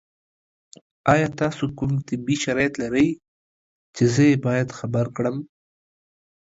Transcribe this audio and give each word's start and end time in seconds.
ایا 1.11 1.27
تاسو 1.41 1.63
کوم 1.77 1.89
نور 1.95 2.03
طبي 2.07 2.35
شرایط 2.43 2.73
لرئ 2.81 3.09
چې 3.95 4.03
زه 4.13 4.23
یې 4.29 4.35
باید 4.45 4.69
خبر 4.79 5.05
کړم؟ 5.15 5.37